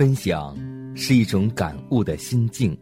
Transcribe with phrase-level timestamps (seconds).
[0.00, 0.56] 分享
[0.96, 2.74] 是一种感悟的心境，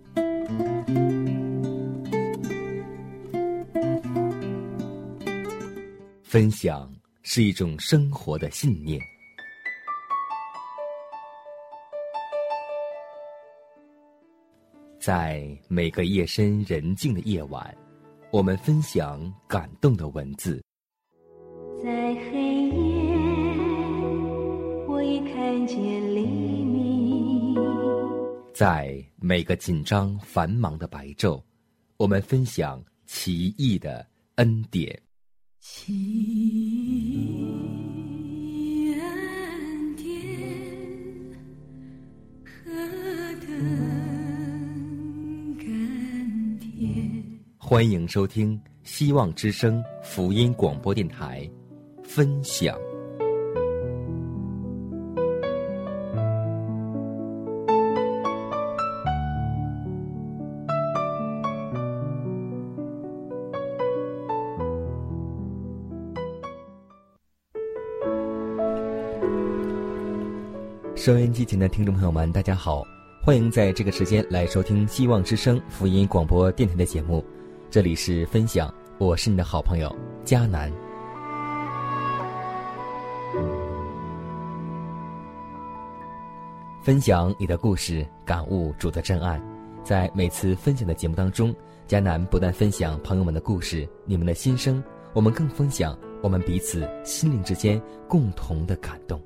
[6.22, 6.88] 分享
[7.24, 9.00] 是一种生活的信念。
[15.00, 17.76] 在每个夜深人静的夜晚，
[18.30, 20.62] 我们分享感动的文字。
[21.82, 23.16] 在黑夜，
[24.86, 26.07] 我已看见。
[28.58, 31.40] 在每个紧张繁忙的白昼，
[31.96, 35.00] 我们分享奇异的恩典。
[35.60, 35.94] 奇
[37.22, 37.30] 异
[38.94, 40.12] 恩典，
[42.44, 42.72] 何
[43.46, 43.48] 等
[45.56, 47.22] 甘甜。
[47.58, 51.48] 欢迎收听希望之声福音广播电台，
[52.02, 52.76] 分享。
[71.08, 72.86] 收音机前的听众朋友们，大家好，
[73.22, 77.24] 欢迎在这个时间来收听希望之声福音广播电台的节目。
[77.70, 79.90] 这里是分享，我是你的好朋友
[80.22, 80.70] 佳南。
[86.82, 89.40] 分享你的故事，感悟主的真爱。
[89.82, 91.54] 在每次分享的节目当中，
[91.86, 94.84] 佳南不但分享朋友们的故事、你们的心声，
[95.14, 99.18] 我们更分享我们彼此心灵之间共同的感动。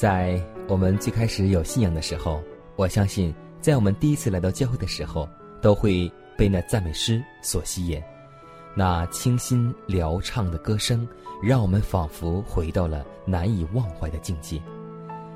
[0.00, 2.42] 在我们最开始有信仰的时候，
[2.74, 5.28] 我相信，在我们第一次来到教会的时候，
[5.60, 8.02] 都会被那赞美诗所吸引，
[8.74, 11.06] 那清新嘹唱的歌声，
[11.42, 14.58] 让我们仿佛回到了难以忘怀的境界。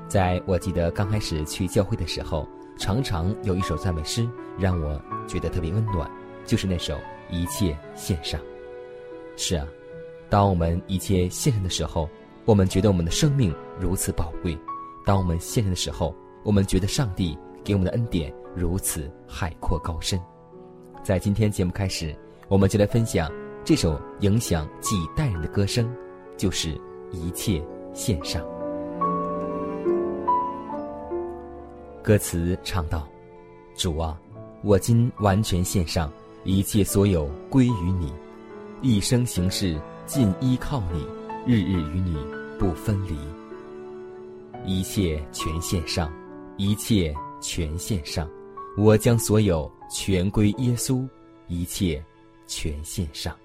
[0.07, 2.47] 在我记得刚开始去教会的时候，
[2.79, 6.09] 常常有一首赞美诗让我觉得特别温暖，
[6.43, 6.95] 就是那首
[7.29, 8.41] 《一切献上》。
[9.37, 9.67] 是啊，
[10.27, 12.09] 当我们一切献上的时候。
[12.45, 14.55] 我们觉得我们的生命如此宝贵，
[15.03, 20.19] 当我们献上的时候，我们觉得上帝给我们的恩典如此海阔高深。
[21.03, 22.15] 在今天节目开始，
[22.47, 23.31] 我们就来分享
[23.63, 25.91] 这首影响几代人的歌声，
[26.37, 26.79] 就是
[27.11, 27.59] 一切
[27.93, 28.45] 献上。
[32.03, 33.07] 歌词唱道
[33.75, 34.15] ：“主啊，
[34.61, 36.11] 我今完全献上，
[36.43, 38.13] 一切所有归于你，
[38.83, 41.03] 一生行事尽依靠你。”
[41.47, 42.17] 日日与你
[42.57, 43.15] 不分离，
[44.65, 46.11] 一切全献上，
[46.57, 48.27] 一切全献上，
[48.75, 51.07] 我将所有全归耶稣，
[51.47, 52.03] 一切
[52.47, 53.35] 全献上。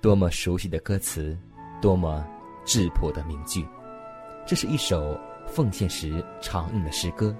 [0.00, 1.36] 多么熟悉的歌词，
[1.82, 2.26] 多么
[2.64, 3.66] 质朴的名句，
[4.46, 7.36] 这是一首奉献时常用的诗歌。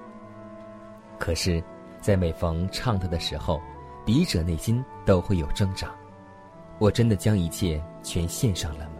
[1.19, 1.65] 可是，
[1.99, 3.59] 在每逢唱它的时候，
[4.05, 5.95] 笔者内心都会有挣扎：
[6.79, 8.97] 我真的将一切全献上了吗？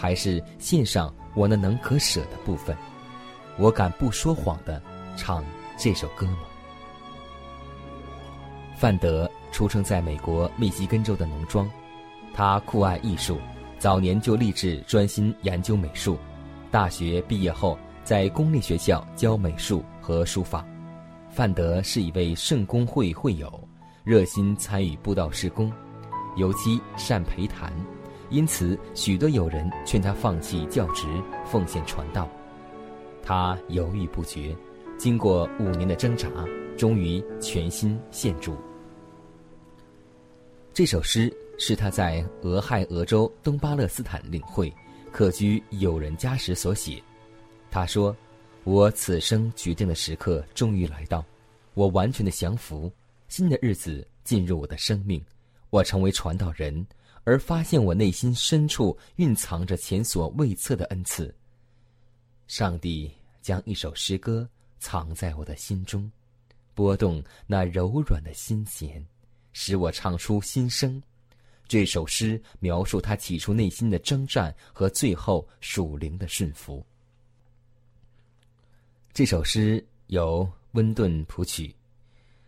[0.00, 2.74] 还是献上我那能可舍的部分，
[3.58, 4.80] 我敢不说谎的
[5.14, 5.44] 唱
[5.76, 6.38] 这首歌吗？
[8.74, 11.70] 范德出生在美国密西根州的农庄，
[12.32, 13.38] 他酷爱艺术，
[13.78, 16.16] 早年就立志专心研究美术。
[16.70, 20.64] 大学毕业后，在公立学校教美术和书法。
[21.28, 23.68] 范德是一位圣公会会友，
[24.02, 25.70] 热心参与布道施工，
[26.36, 27.70] 尤其善陪谈。
[28.30, 31.04] 因此，许多友人劝他放弃教职，
[31.44, 32.28] 奉献传道。
[33.24, 34.56] 他犹豫不决，
[34.96, 36.28] 经过五年的挣扎，
[36.78, 38.56] 终于全心献主。
[40.72, 44.72] 这首诗是他在俄亥俄州东巴勒斯坦领会、
[45.10, 47.02] 客居友人家时所写。
[47.68, 48.16] 他说
[48.62, 51.24] ：“我此生决定的时刻终于来到，
[51.74, 52.90] 我完全的降服，
[53.26, 55.20] 新的日子进入我的生命，
[55.70, 56.86] 我成为传道人。”
[57.24, 61.34] 而发现我内心深处蕴藏着前所未测的恩赐。
[62.46, 66.10] 上帝将一首诗歌藏在我的心中，
[66.74, 69.06] 拨动那柔软的心弦，
[69.52, 71.00] 使我唱出心声。
[71.68, 76.84] 这首诗描述他起初内心的征战和最后属灵的顺服。
[79.12, 81.72] 这首诗由温顿谱曲，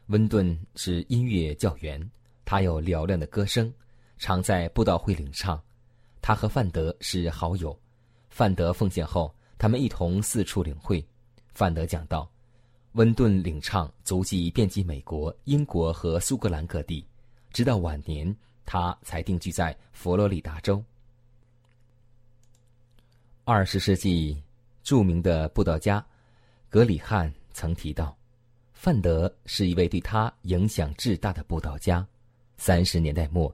[0.06, 2.10] 温顿是音乐教员，
[2.44, 3.72] 他有嘹亮的歌声。
[4.22, 5.60] 常在布道会领唱，
[6.20, 7.76] 他和范德是好友。
[8.30, 11.04] 范德奉献后，他们一同四处领会。
[11.52, 12.30] 范德讲道，
[12.92, 17.04] 温顿领唱足迹遍及美国、英国和苏格兰各地，
[17.52, 18.32] 直到晚年，
[18.64, 20.80] 他才定居在佛罗里达州。
[23.42, 24.40] 二十世纪
[24.84, 26.06] 著名的布道家
[26.68, 28.16] 格里汉曾提到，
[28.72, 32.06] 范德是一位对他影响至大的布道家。
[32.56, 33.52] 三十年代末，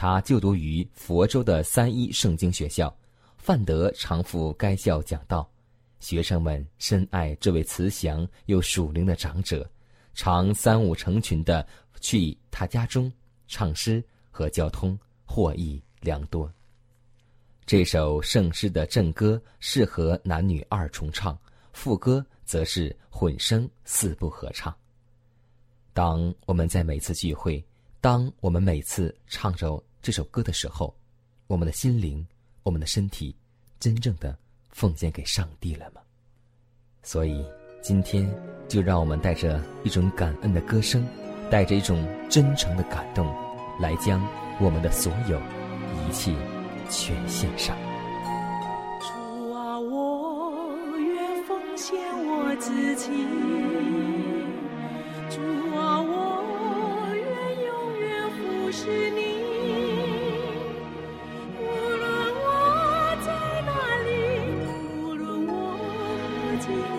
[0.00, 2.96] 他就读于佛州的三一圣经学校，
[3.36, 5.50] 范德常赴该校讲道。
[5.98, 9.68] 学生们深爱这位慈祥又属灵的长者，
[10.14, 11.66] 常三五成群的
[12.00, 13.12] 去他家中
[13.48, 14.00] 唱诗
[14.30, 14.96] 和交通，
[15.26, 16.48] 获益良多。
[17.66, 21.36] 这首圣诗的正歌适合男女二重唱，
[21.72, 24.72] 副歌则是混声四部合唱。
[25.92, 27.60] 当我们在每次聚会，
[28.00, 30.96] 当我们每次唱着这首歌的时候，
[31.48, 32.26] 我们的心灵、
[32.62, 33.36] 我们的身体，
[33.78, 34.34] 真正的。
[34.70, 36.00] 奉献给上帝了吗？
[37.02, 37.44] 所以
[37.82, 38.26] 今天
[38.68, 41.06] 就让我们带着一种感恩的歌声，
[41.50, 43.26] 带着一种真诚的感动，
[43.78, 44.26] 来将
[44.58, 46.34] 我们的所有一切
[46.88, 47.76] 全献上。
[49.02, 53.57] 主啊，我愿奉献我自己。
[66.68, 66.97] Christ.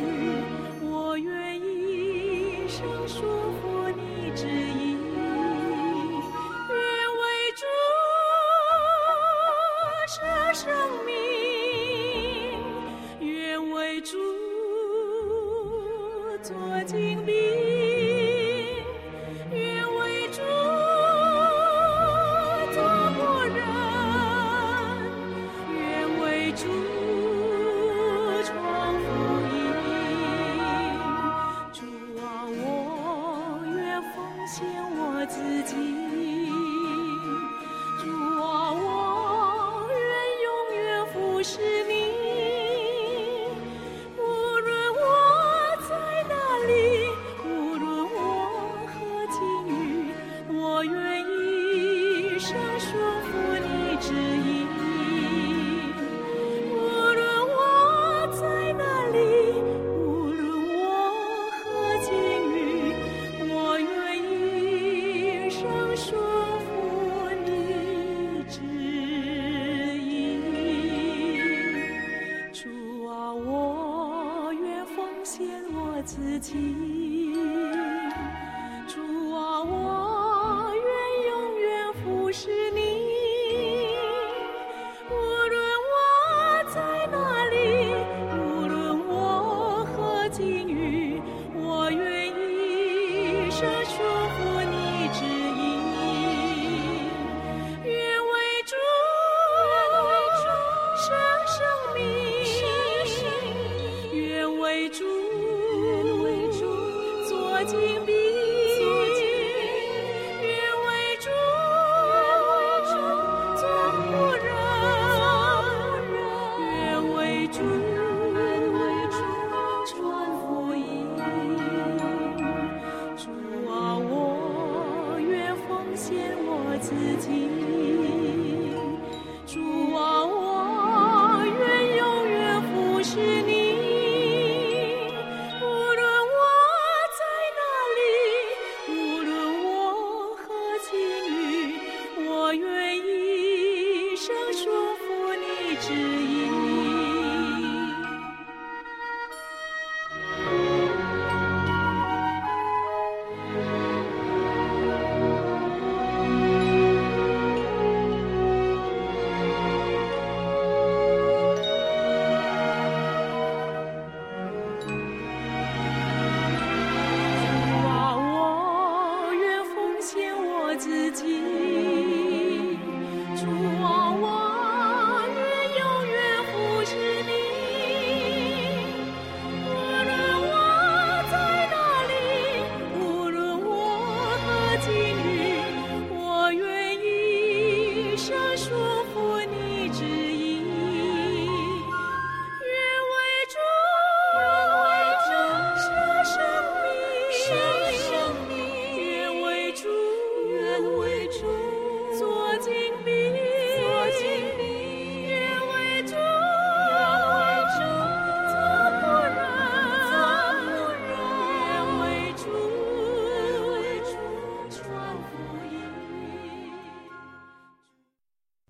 [107.60, 108.19] 我紧闭。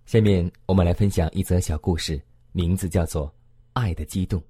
[0.10, 2.20] 下面我们来分享一则小故事，
[2.52, 3.28] 名字叫做
[3.74, 4.42] 《爱的激动》。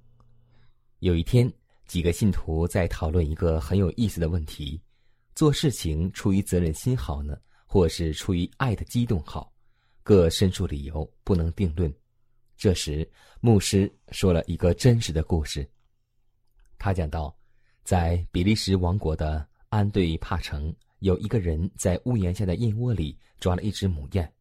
[0.99, 1.51] 有一天，
[1.85, 4.81] 几个信徒在讨论一个很有意思的问题：
[5.35, 7.37] 做事情出于责任心好呢，
[7.67, 9.51] 或是出于爱的激动好？
[10.01, 11.93] 各申述理由，不能定论。
[12.55, 13.05] 这时，
[13.41, 15.69] 牧师说了一个真实的故事。
[16.77, 17.37] 他讲到，
[17.83, 24.33] 在比利时王国的安对帕城，有一个人在屋檐下的燕窝里抓了一只母燕，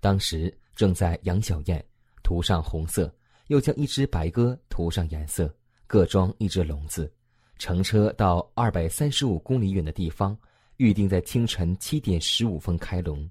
[0.00, 1.84] 当时正在养小燕，
[2.22, 3.12] 涂上红色，
[3.48, 5.52] 又将一只白鸽涂上颜色，
[5.86, 7.12] 各装一只笼子，
[7.58, 10.36] 乘车到二百三十五公里远的地方，
[10.76, 13.28] 预定在清晨七点十五分开笼。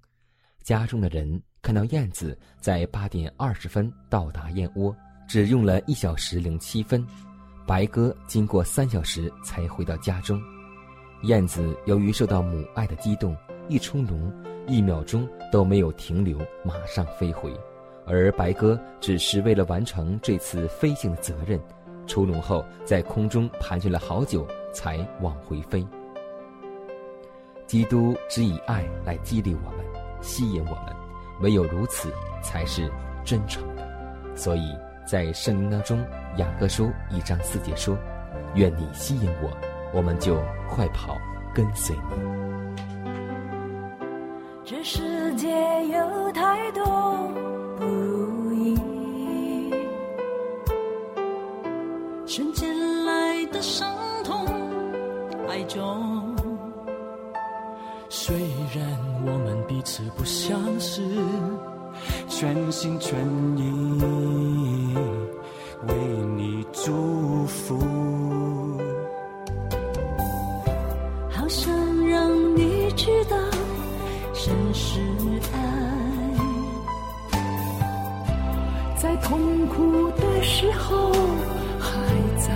[0.61, 4.95] 家中的人看到燕子在八点二十分到达燕窝，
[5.27, 7.05] 只用了一小时零七分。
[7.65, 10.41] 白鸽经过三小时才回到家中，
[11.23, 13.35] 燕子由于受到母爱的激动，
[13.67, 14.31] 一出笼，
[14.69, 17.51] 一秒钟都没有停留，马上飞回；
[18.05, 21.59] 而白鸽只是为了完成这次飞行的责任，
[22.07, 25.85] 出笼后在空中盘旋了好久才往回飞。
[27.67, 29.85] 基督只以爱来激励我们，
[30.21, 30.95] 吸引我们，
[31.41, 32.89] 唯有如此才是
[33.25, 34.35] 真诚的。
[34.35, 34.75] 所以。
[35.09, 36.05] 在圣经当中，
[36.37, 37.97] 雅各书一章四节说
[38.53, 39.49] ：“愿你吸引我，
[39.91, 41.17] 我们就快跑
[41.51, 42.49] 跟随你。”
[44.69, 45.47] 这世界
[45.87, 46.83] 有太多
[47.79, 48.77] 不如意，
[52.27, 53.91] 瞬间来的伤
[54.23, 54.45] 痛，
[55.47, 56.35] 爱中。
[58.09, 58.37] 虽
[58.75, 58.85] 然
[59.25, 61.01] 我们彼此不相识。
[62.27, 63.17] 全心全
[63.57, 64.95] 意
[65.87, 65.95] 为
[66.37, 67.75] 你祝福，
[79.23, 81.11] 痛苦的时候
[81.79, 81.89] 还
[82.37, 82.47] 在。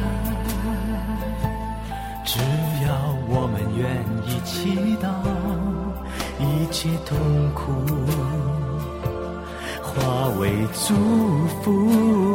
[2.26, 2.40] 只
[2.86, 2.90] 要
[3.28, 5.08] 我们愿意祈祷，
[6.40, 7.18] 一切痛
[7.54, 7.62] 苦。
[9.84, 10.96] 化为祝
[11.62, 12.33] 福。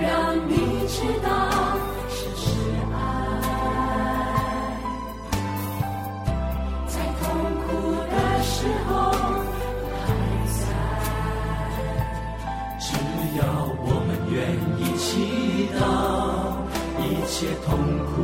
[0.00, 0.52] 让你
[0.88, 1.28] 知道，
[2.08, 2.44] 这是
[2.92, 2.96] 爱，
[6.86, 7.24] 在痛
[7.62, 7.66] 苦
[8.10, 8.56] 的时
[8.88, 8.90] 候
[10.02, 10.04] 还
[10.46, 10.58] 在。
[12.78, 12.86] 只
[13.38, 13.40] 要
[13.84, 14.34] 我们愿
[14.78, 15.04] 意祈
[15.78, 15.80] 祷，
[17.00, 17.34] 一切
[17.66, 17.68] 痛
[18.06, 18.14] 苦。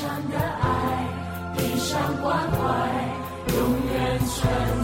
[0.00, 1.06] 上的爱，
[1.58, 2.56] 地上关怀，
[3.52, 3.58] 永
[3.92, 4.79] 远存在。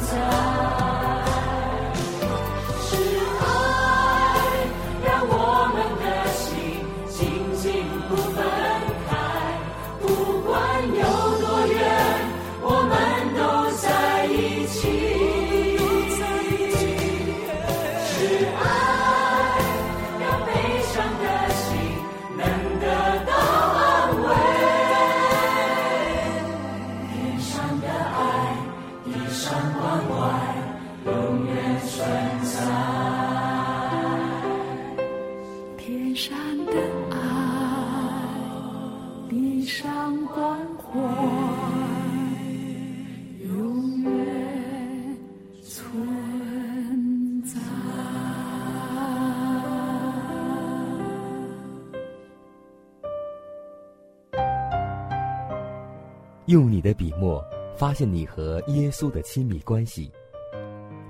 [56.47, 57.45] 用你的笔墨
[57.77, 60.09] 发现你和耶稣的亲密关系，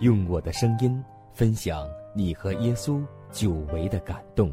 [0.00, 0.98] 用我的声音
[1.34, 4.50] 分享你和耶稣久违的感动。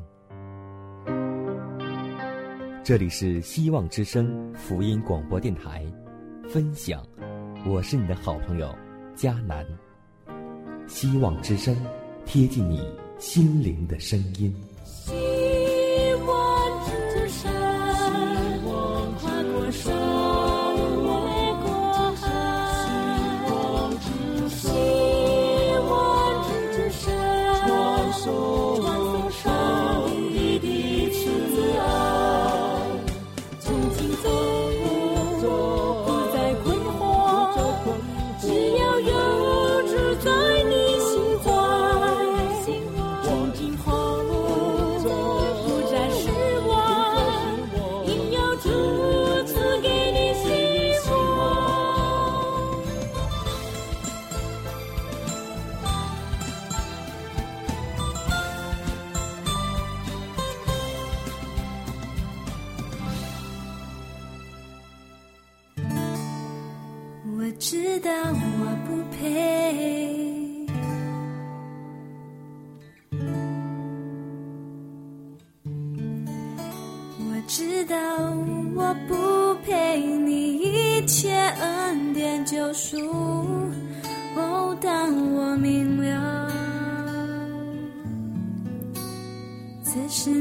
[2.83, 5.85] 这里是希望之声福音广播电台，
[6.49, 7.01] 分享，
[7.65, 8.69] 我是你的好朋友
[9.15, 9.65] 佳南。
[10.85, 11.73] 希望之声，
[12.25, 12.85] 贴近你
[13.17, 14.53] 心灵的声音。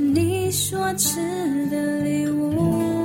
[0.03, 1.21] 你所赐
[1.71, 3.02] 的礼物。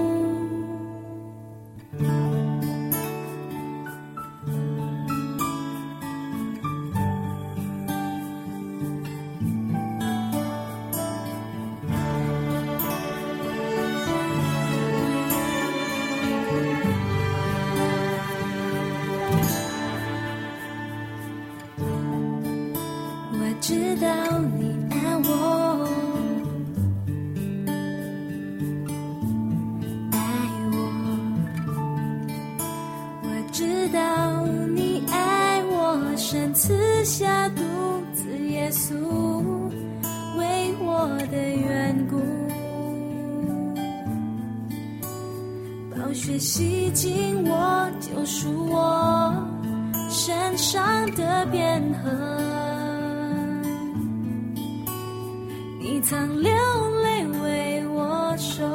[50.57, 53.61] 身上的鞭痕，
[55.79, 56.51] 你曾流
[57.03, 58.67] 泪为我受。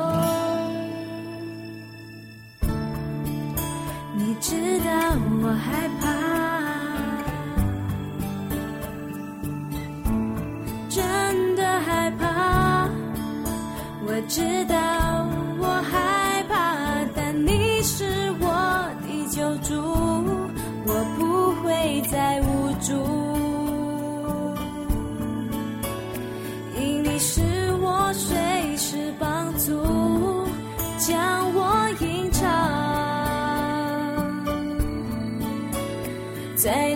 [4.16, 4.92] 你知道
[5.42, 6.06] 我害怕，
[10.88, 12.88] 真的害怕。
[14.06, 14.76] 我知道
[22.12, 22.92] 再无助，
[26.78, 27.40] 因你是
[27.80, 29.82] 我随时帮助，
[30.98, 32.42] 将我吟唱
[36.54, 36.91] 在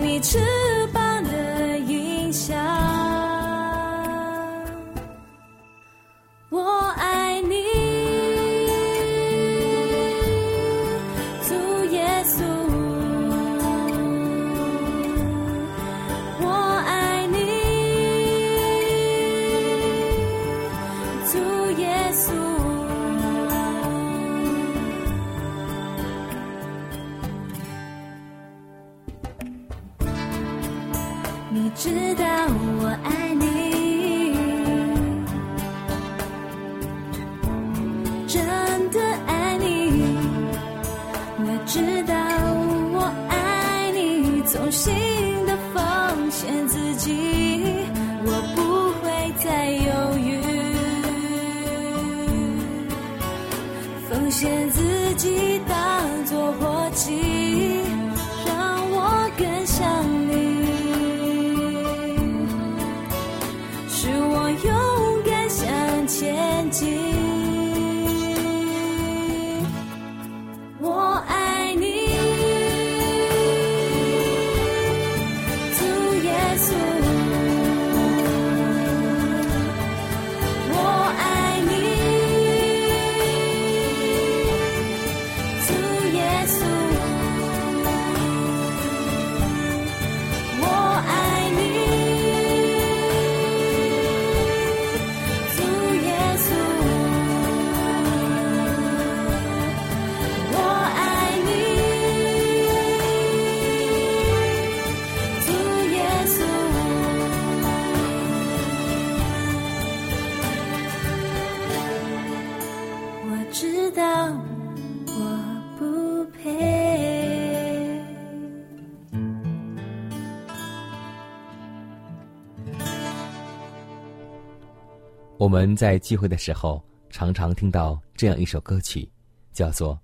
[125.39, 129.07] 我们在聚会的时候，常常听到这样一首歌曲，
[129.53, 129.93] 叫做《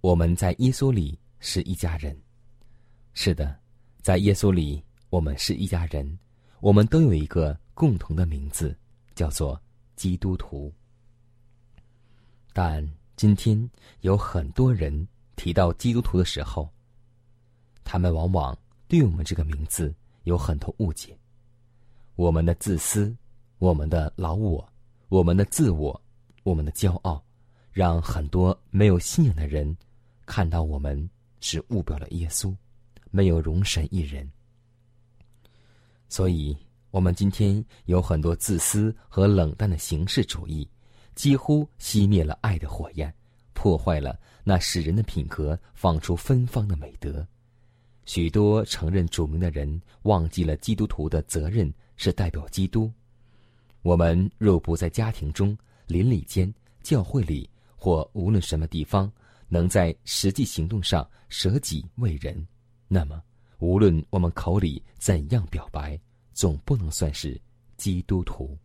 [0.00, 2.14] 我们在耶稣里是一家人》。
[3.12, 3.58] 是的，
[4.00, 6.16] 在耶稣里，我们是一家人，
[6.60, 8.78] 我们都有一个共同的名字，
[9.16, 9.60] 叫做
[9.96, 10.72] 基督徒。
[12.52, 13.68] 但今天
[14.02, 16.70] 有很多人提到基督徒的时候，
[17.82, 21.18] 他们往往对我们这个名字有很多误解。
[22.14, 23.12] 我们的自私，
[23.58, 24.64] 我们的老我。
[25.08, 26.00] 我们的自我，
[26.42, 27.22] 我们的骄傲，
[27.70, 29.76] 让很多没有信仰的人
[30.24, 31.08] 看到我们
[31.40, 32.54] 是误表了耶稣，
[33.10, 34.28] 没有容神一人。
[36.08, 36.56] 所以，
[36.90, 40.68] 我们今天有很多自私和冷淡的形式主义，
[41.14, 43.12] 几乎熄灭了爱的火焰，
[43.52, 47.24] 破坏了那使人的品格放出芬芳的美德。
[48.06, 52.90] 许多承认主名的人忘记了基督徒的责任是代表基督。
[53.86, 59.08] 我们若不在家庭中、邻里间、教会里或无论什么地方，
[59.46, 62.44] 能在实际行动上舍己为人，
[62.88, 63.22] 那么
[63.58, 65.96] 无论我们口里怎样表白，
[66.32, 67.40] 总不能算是
[67.76, 68.58] 基督徒。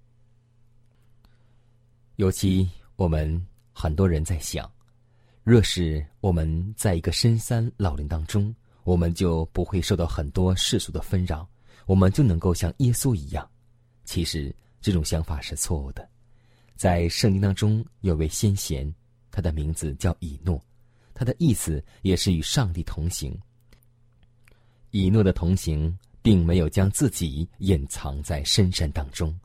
[2.15, 4.67] 尤其我们很多人在想，
[5.43, 8.55] 若是我们在一个深山老林当中，
[8.85, 11.47] 我们就不会受到很多世俗的纷扰，
[11.85, 13.47] 我们就能够像耶稣一样。
[14.03, 14.51] 其实。
[14.81, 16.07] 这种想法是错误的。
[16.75, 18.91] 在圣经当中有位先贤，
[19.29, 20.59] 他的名字叫以诺，
[21.13, 23.39] 他的意思也是与上帝同行。
[24.89, 29.39] 以诺的同行，并没有将自己隐藏在深山当中，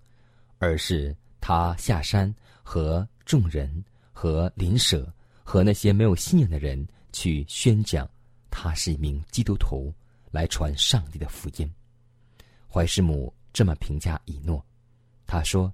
[0.58, 5.12] 而是他下山和众人、和邻舍、
[5.44, 8.08] 和那些没有信仰的人去宣讲，
[8.50, 9.92] 他是一名基督徒，
[10.30, 11.70] 来传上帝的福音。
[12.66, 14.64] 怀师母这么评价以诺。
[15.26, 15.72] 他说：“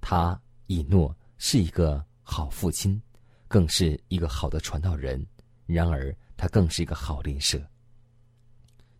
[0.00, 3.02] 他以诺是一个好父亲，
[3.48, 5.26] 更是一个好的传道人。
[5.66, 7.60] 然而，他更是一个好邻舍。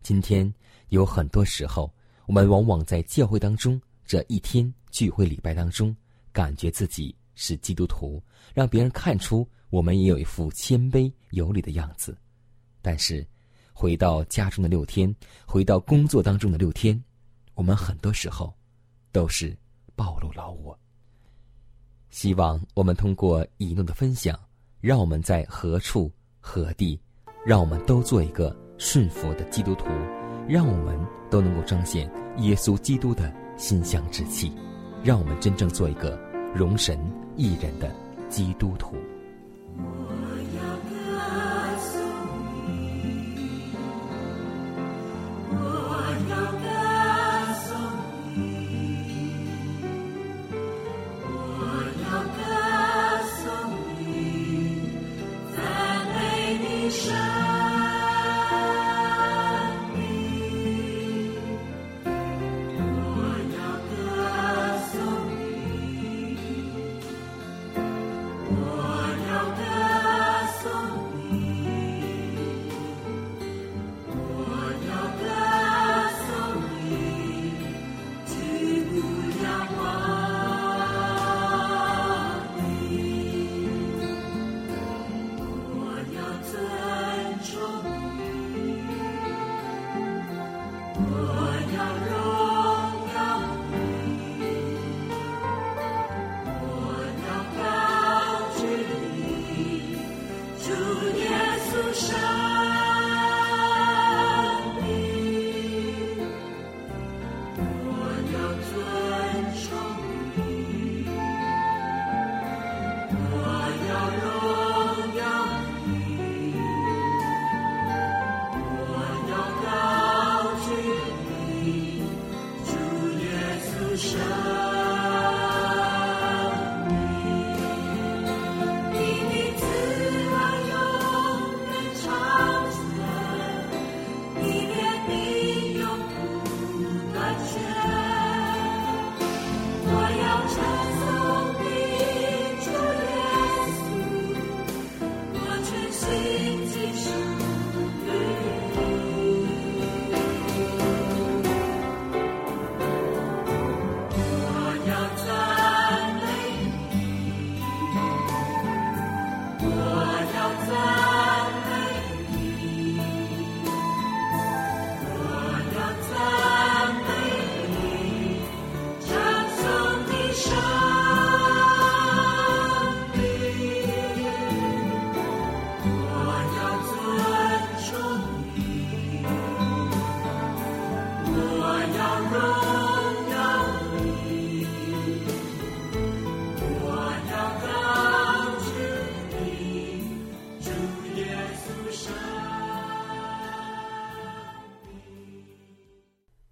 [0.03, 0.53] 今天
[0.89, 1.93] 有很多时候，
[2.27, 5.97] 我们往往在教会当中这一天聚会礼拜当中，
[6.33, 8.21] 感觉自己是基督徒，
[8.53, 12.17] 让别人看出我们也有一副谦卑有礼的样子。
[12.81, 13.25] 但是，
[13.73, 15.15] 回到家中的六天，
[15.47, 17.01] 回到工作当中的六天，
[17.55, 18.53] 我们很多时候
[19.13, 19.57] 都是。”
[20.03, 20.77] 暴露了我。
[22.11, 24.37] 希望我们通过以诺的分享，
[24.81, 26.11] 让我们在何处
[26.41, 27.01] 何地，
[27.47, 29.85] 让我们都做一个顺服的基督徒，
[30.49, 30.99] 让我们
[31.31, 34.53] 都能够彰显耶稣基督的馨香之气，
[35.05, 36.19] 让我们真正做一个
[36.53, 36.99] 容神
[37.37, 37.95] 一人的
[38.29, 38.97] 基督徒。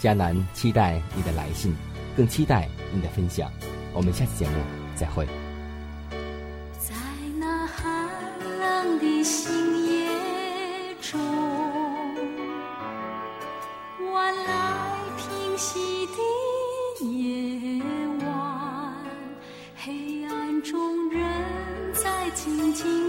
[0.00, 1.74] 迦南期待你的来信，
[2.16, 3.50] 更期待你的分享。
[3.92, 4.54] 我们下期节目
[4.94, 5.26] 再会。
[6.78, 6.94] 在
[7.38, 8.08] 那寒
[8.60, 10.08] 冷的星夜
[11.00, 11.18] 中，
[14.12, 17.82] 晚来平息的夜
[18.26, 18.94] 晚，
[19.76, 21.24] 黑暗中人
[21.94, 23.05] 在静静